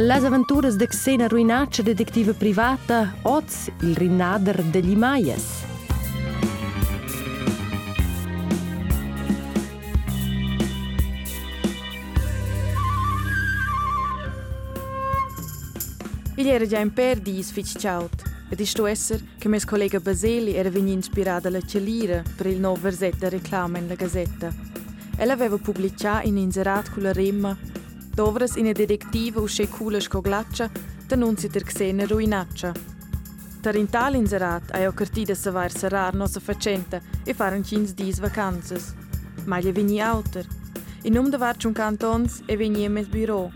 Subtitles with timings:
[0.00, 5.64] Las aventuras de Xena Ruinaccia, detectiva privata, oz il rimnader degli Maias.
[16.36, 18.22] Il era già in per dis fitch ciaut.
[18.50, 22.82] Ed isto esser che mes collega Baseli era vegni inspirata la celira per il nuovo
[22.82, 24.54] versetto reclama in la gazzetta.
[25.16, 27.77] Ella aveva pubblicato in inserat con la remma
[28.18, 30.68] Dovras in detectiva usce cula scoglaccia
[31.06, 32.72] denunzia ter Xena ruinaccia.
[33.60, 38.92] Tar in tal inserat ai occartida savar sarar nossa facenta e faren cins dis vacanzas.
[39.44, 40.44] Maglia vegni auter.
[41.04, 43.52] In num de varciun cantons e vegni mes bureau.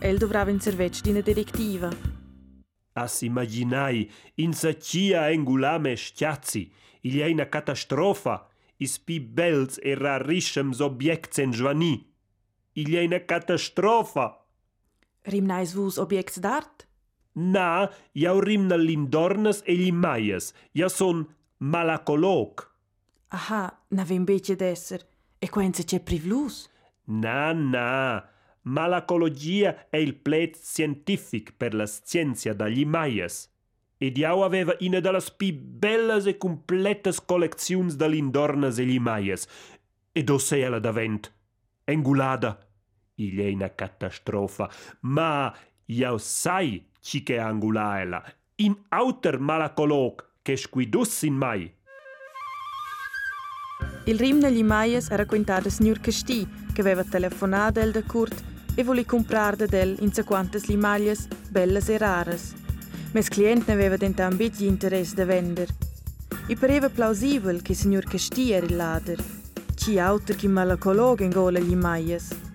[0.00, 1.88] El dovrava in servetch di una detectiva.
[2.94, 6.68] As imaginai in sacia engulame schiazzi,
[7.02, 8.44] il una catastrofa,
[8.78, 12.09] is pi bels e rarischems objects en jvani.
[12.80, 14.42] Il è una catastrofa.
[15.24, 16.86] Rimnais vus objects d'art?
[17.32, 21.26] Na, jau rimna l'indornas e gli maias, ja son
[21.58, 22.64] malacolog.
[23.28, 25.06] Aha, n'avem bece d'esser.
[25.38, 26.70] E quenza c'è privlus?
[27.04, 28.26] Na, na,
[28.62, 33.48] malacologia è il plet scientific per la scienza dagli maias.
[33.98, 39.46] Ed jau aveva una delle pi bellas e completas colleczions dall'indornas e gli maias.
[40.12, 41.30] Ed osse ella davent.
[41.84, 42.69] Engulada.
[43.26, 44.68] idejna katastrofa,
[45.00, 45.54] ma
[45.86, 48.22] io sai, cike angulaela,
[48.56, 51.72] in auter malacolog, che squidussin mai.
[54.04, 58.42] Il rim degli maies era quintato signor Castì, che aveva telefonato a da Kurt
[58.74, 62.54] e voleva comprare da del in cinquantas limaglias belle e rares.
[63.12, 65.74] Mes client ne aveva tentato un bit interesse di vendere.
[66.46, 69.22] E pareva plausibile che il signor Castì era il ladro.
[69.74, 72.49] Ci auter che malacologo in gola gli maies.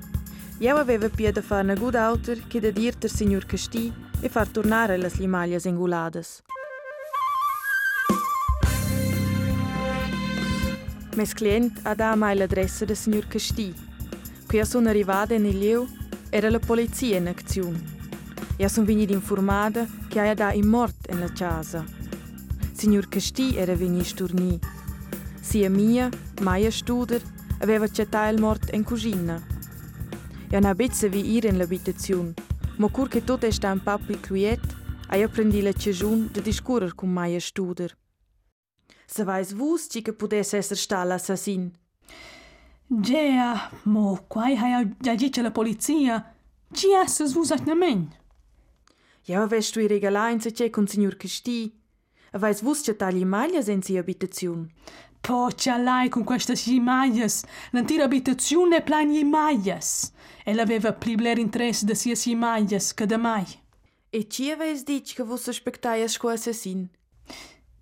[0.60, 4.48] Io aveva pia da fare una good autor che da dirter signor Casti e far
[4.48, 6.42] tornare las li maglias inguladas.
[11.16, 13.76] Mes client ha da mai l'adressa del signor Casti.
[14.48, 15.86] Qui sono arrivata in Lieu
[16.30, 17.84] era la polizia in azione.
[18.56, 21.84] Io sono venuta informata che ha da in mort in la casa.
[22.72, 24.58] Signor Casti era venuto storni.
[25.42, 26.10] Sia mia,
[26.40, 27.22] Maia Studer,
[27.60, 29.55] aveva accettato il mort in cucina.
[30.56, 32.34] Io non abitse vi ir in l'abitazione,
[32.78, 34.62] ma cur che è sta un papi quiet,
[35.12, 37.94] io prendi la cejun de discurer con Maia Studer.
[39.06, 41.70] Se vais vus ci che potesse essere sta l'assassin.
[42.88, 46.34] Gea, mo quai hai già dice la polizia.
[46.72, 48.16] Ci esses vus atnamen.
[49.24, 51.78] Ja, avest tu i regalà in se con signor Casti.
[52.32, 54.70] Vais vus che tagli maglia senza abitazione.
[55.26, 60.12] Porcia là con queste gimaglias, l'antica abitazione plan gimaglias.
[60.44, 63.44] Ela aveva più bler interesse da sia gimaglias che da mai.
[64.12, 66.88] E ci aveis dit che vos aspectaias co assassin?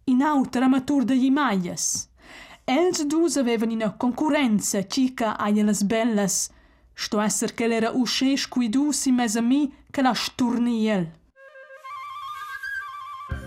[0.05, 2.09] Inautra matur da gimaglias.
[2.63, 6.49] Els dus avevano una concorrenza cica agli bellas,
[6.93, 11.11] sto esser che l'era usce squidusi mes a mi che la storniel.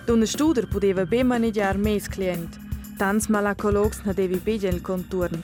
[0.05, 2.66] Dona Studer poteva ben manegiar mes client.
[2.97, 5.43] Tans malacologs na devi bege il conturn.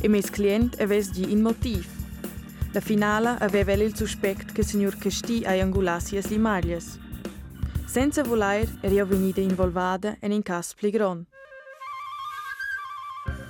[0.00, 1.86] E mes client aves gi in motiv.
[2.72, 6.98] La finala aveva il suspect che signor Casti ai angulasias li maglias.
[7.86, 11.26] Senza voler era io venuta involvada in un cas pli gran.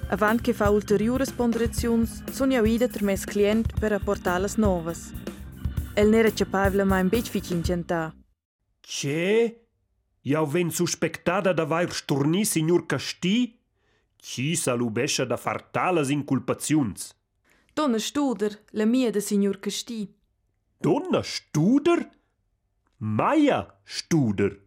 [0.09, 5.13] Avant che fa ulteriores ponderazions, sono ida ter mes client per apportar las novas.
[5.95, 8.15] El n'era capabile ma un bec fic incenta.
[10.27, 13.57] e ao vem suspectada da vai restorni senhor Casti,
[14.17, 17.15] chi sa lubexa da fartalas inculpaziuns.
[17.73, 20.13] Dona Studer, la mia de signor Casti.
[20.81, 22.11] Dona Studer?
[22.99, 24.59] Maia Studer.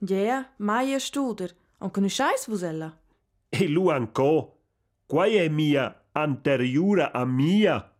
[0.00, 1.54] Yeah, Maia Studer.
[1.78, 2.98] On conosciais vos ella?
[3.48, 4.58] E lu qual
[5.06, 7.92] Quai è mia anteriura a mia?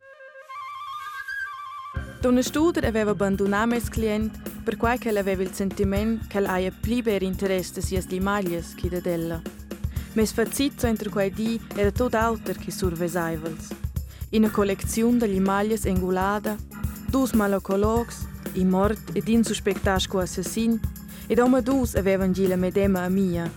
[2.21, 7.03] Dona Studer aveva abbandonato il cliente per quai che aveva il sentiment che aia pli
[7.03, 9.41] ber interesse de sias di maglias che de della.
[10.15, 13.69] Mes fazizzo entre quai di era tot auter che survesaivels.
[14.31, 16.57] In una collezione degli maglias engulada,
[17.09, 20.81] dus malacologs, i mort ed in suspectasco assassin,
[21.27, 23.51] ed oma dus avevan gi la medema a mia.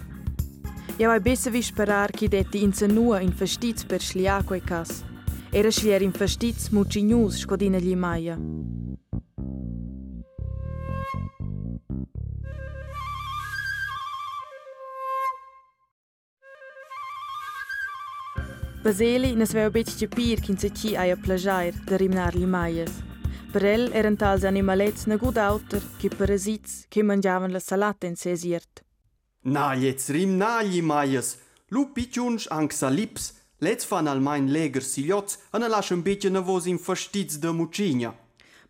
[0.98, 5.04] Ja vai besser vi sperar che detti in senua in fastiz per schlia quei cas.
[5.50, 8.38] Era schlier in fastiz mucignus scodina gli maia.
[18.83, 22.91] Baseli nas veu bet capir kin se ci aia plagiar da rimnar li maias.
[23.53, 28.18] Per el eran tals animalets ne gut auter che parasits che mangiavan la salata in
[28.18, 28.83] sesiert.
[29.44, 31.38] Na, jetzt rim nagli maies.
[31.69, 33.33] Lu picciunsch anc salips.
[33.59, 38.13] Let's fan al mein leger siliots an lasch un beetje nervos in fastiz de mucigna.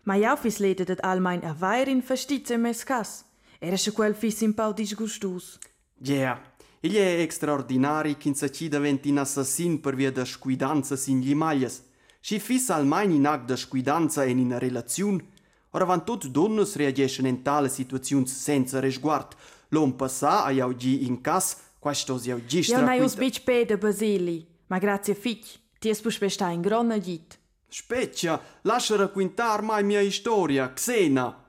[0.03, 3.23] Ma jau fis lede dat almain a vair in fastiz e mes cas.
[3.59, 5.57] Era sche quel fis in pau disgustus.
[6.05, 6.37] Yeah,
[6.83, 11.33] ele é extraordinar e quem se cida ventin assassin per via da scuidanza sin gli
[11.33, 11.81] maglias.
[12.19, 15.25] Și fis al mai in act da scuidanza en in relațiun,
[15.69, 19.37] ora van tot donnes reagescen en tale situațiuns senza resguard,
[19.69, 22.91] l'om passa a iau gi in cas, quastos iau gi stracuita.
[22.91, 25.45] Iau nai us bec pe de Basili, ma grazie fic,
[25.79, 27.39] ties pus pe sta in grona git.
[27.67, 31.45] Speccia, lascia racquintar mai mia istoria, Xena.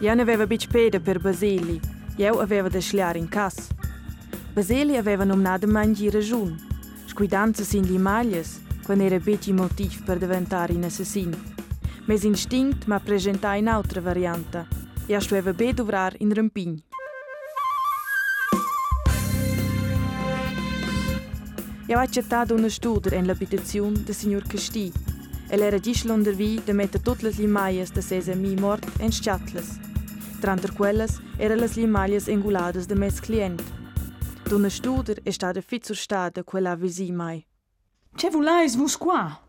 [0.00, 1.80] Iau ne aveva bec pede per Basili,
[2.18, 3.68] Eu aveva de chilhar em casa.
[4.54, 6.56] Mas ele aveva nominado mangi rajun,
[7.06, 11.36] scuidando-se de malhas, quando era beti motiv para diventar um assassino.
[12.08, 14.64] Mas instinto me apresentar em outra variante,
[15.08, 16.82] e acho que bem dobrar em rampinho.
[21.86, 24.92] Eu accettato un studio en l'abitazion de signor Casti.
[25.50, 26.04] El era disch
[26.34, 29.85] vi de meter tutte le limaie de sesa mi mort en sciatles.
[30.40, 33.62] Tranter quelles era las limaias enguladas de mes client.
[34.48, 37.44] D'una studer è stata fizur stada quella visi mai.
[38.14, 39.40] Ce volais vus qua?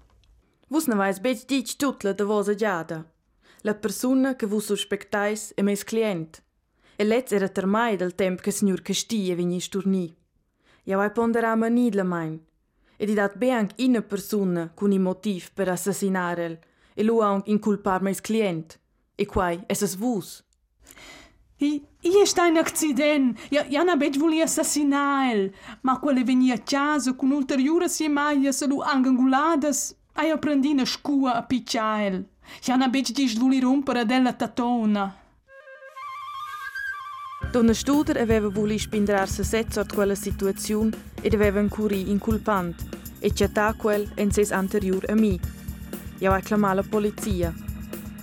[0.70, 3.06] Vus ne vais bec dic tutla de vosa giada.
[3.62, 6.42] La persona che vus suspectais è mes client.
[6.96, 10.16] E letz era termai del temp che signor Casti e vegni sturni.
[10.84, 12.40] Ja vai pondera manid la main.
[12.96, 16.60] E di dat be ina persona con i motiv per assassinare el.
[16.96, 18.80] E lu anche inculpar mes client.
[19.16, 20.47] E quai, es vus.
[21.60, 23.38] I, è un accident.
[23.50, 25.50] Ja, na bec volia assassinar
[25.82, 29.96] ma quelle venia a casa con ulteriore si maia se lu anganguladas.
[30.14, 32.26] Ai apprendi na scua a picciael.
[32.62, 35.16] Ja na bec dis voli rompere della tatona.
[37.52, 40.92] Donna Studer aveva voli spindrarsi sezzo a quella situazione
[41.22, 42.76] ed aveva un curi inculpant
[43.20, 45.40] e chattà quel en ses anterior a mi.
[46.20, 47.67] Vai clamar la polizia.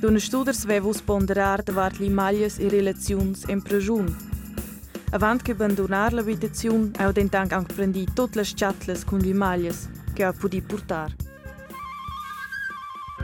[0.00, 4.08] Dun studer svevo sponderar davart li maglias e relaziuns en preschun.
[5.12, 10.25] Avant che abandonar l'abitaziun, heu dentank anche prendi tot las chatlas cun li maglias che
[10.25, 11.14] heu pudi purtar.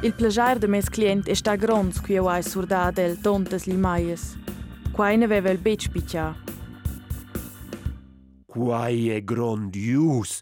[0.02, 3.76] Il plagiar de mes client è sta grons qui eu ai surdad el tontas li
[3.76, 4.37] maglias.
[4.93, 6.34] Quaine veve el bec piccia.
[8.46, 10.40] Quai è grondius!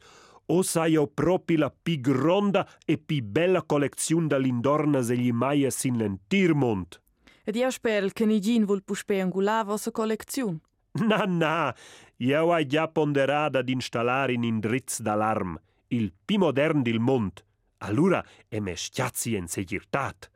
[0.51, 5.85] O sai io proprio la pi gronda e pi bella collezione dall'indornas e gli maias
[5.85, 7.01] in l'entirmont.
[7.45, 10.61] Ed io spero che Nigin vuol puspe angulare vostra collezione.
[10.93, 11.75] Na, na,
[12.17, 15.59] io ho già ponderato ad installare un indirizzo d'alarm,
[15.89, 17.43] il più moderno del mondo.
[17.79, 20.31] Allora è me stiazzi in segirtat.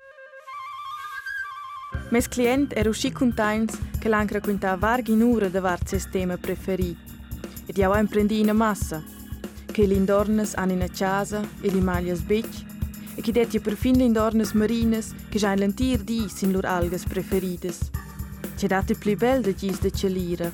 [2.10, 6.96] Mes client era usci contains che l'ancra quinta varghi un'ora da vart sistema preferi.
[7.66, 9.02] Ed io ho imprendi in massa,
[9.72, 12.46] che l'indornes hanno in casa e li maglias bec,
[13.14, 17.90] e che detti perfin l'indornes marines che già in lentir di sin lor algas preferides.
[18.56, 20.52] C'è date più bel da gis de celira.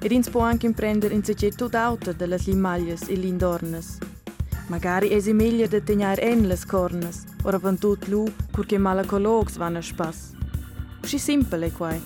[0.00, 3.98] Ed ins può anche imprendere in sece tut auta delle limaglias e l'indornes.
[4.68, 9.56] Magari è meglio da tegnare en les cornes, ora van tut lu, pur che malacologs
[9.56, 10.32] van a spas.
[11.02, 12.00] Schi simpel è quai.